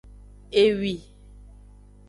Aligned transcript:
Ewi. 0.61 0.93